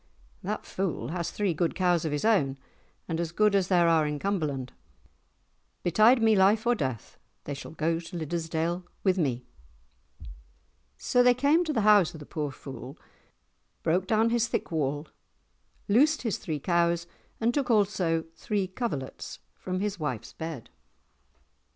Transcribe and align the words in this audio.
"That 0.41 0.65
fool 0.65 1.09
has 1.09 1.29
three 1.29 1.53
good 1.53 1.75
cows 1.75 2.05
of 2.05 2.11
his 2.11 2.25
own, 2.25 2.57
as 3.07 3.31
good 3.31 3.53
as 3.53 3.67
there 3.67 3.87
are 3.87 4.07
in 4.07 4.17
Cumberland. 4.17 4.73
Betide 5.83 6.23
me 6.23 6.35
life 6.35 6.65
or 6.65 6.73
death, 6.73 7.19
they 7.43 7.53
shall 7.53 7.69
go 7.73 7.99
to 7.99 8.17
Liddesdale 8.17 8.83
with 9.03 9.19
me!" 9.19 9.45
So 10.97 11.21
they 11.21 11.35
came 11.35 11.63
to 11.65 11.71
the 11.71 11.81
house 11.81 12.15
of 12.15 12.19
the 12.19 12.25
poor 12.25 12.49
fool, 12.51 12.97
broke 13.83 14.07
down 14.07 14.31
his 14.31 14.47
thick 14.47 14.71
wall, 14.71 15.07
loosed 15.87 16.23
his 16.23 16.39
three 16.39 16.59
cows, 16.59 17.05
and 17.39 17.53
took 17.53 17.69
also 17.69 18.25
three 18.35 18.65
coverlets 18.65 19.37
from 19.55 19.81
his 19.81 19.99
wife's 19.99 20.33
bed. 20.33 20.71